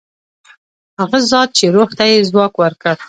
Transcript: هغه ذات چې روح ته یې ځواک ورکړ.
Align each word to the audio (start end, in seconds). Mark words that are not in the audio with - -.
هغه 0.99 1.17
ذات 1.31 1.49
چې 1.57 1.65
روح 1.75 1.89
ته 1.97 2.03
یې 2.11 2.27
ځواک 2.29 2.53
ورکړ. 2.57 2.95